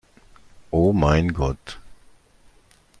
Oh 0.71 0.93
mein 0.93 1.31
Gott! 1.31 1.77